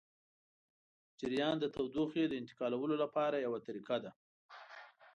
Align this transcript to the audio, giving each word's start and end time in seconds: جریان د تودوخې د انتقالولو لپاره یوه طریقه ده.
جریان 1.19 1.55
د 1.59 1.65
تودوخې 1.75 2.23
د 2.27 2.33
انتقالولو 2.41 2.95
لپاره 3.03 3.35
یوه 3.45 3.59
طریقه 3.67 3.97
ده. 4.03 4.11